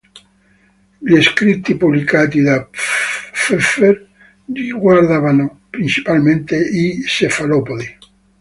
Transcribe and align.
Gli 0.97 1.21
scritti 1.21 1.77
pubblicati 1.77 2.41
da 2.41 2.65
Pfeffer 2.65 4.09
riguardavano 4.51 5.59
principalmente 5.69 6.57
i 6.57 7.03
cefalopodi. 7.05 7.97